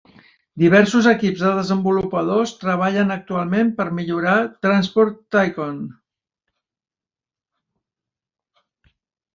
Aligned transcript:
Diversos 0.61 1.07
equips 1.09 1.43
de 1.47 1.51
desenvolupadors 1.57 2.53
treballen 2.63 3.17
actualment 3.17 3.69
per 3.83 3.87
millorar 3.99 4.35
"Transport 4.67 5.21
Tycoon". 5.37 5.81